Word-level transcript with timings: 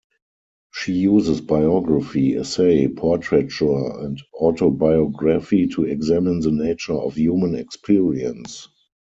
She 0.73 0.93
uses 0.93 1.41
biography, 1.41 2.35
essay, 2.35 2.87
portraiture 2.87 3.99
and 3.99 4.19
autobiography 4.33 5.67
to 5.75 5.83
examine 5.83 6.39
the 6.39 6.49
nature 6.51 6.95
of 6.97 7.13
human 7.13 7.53
experience. 7.53 8.67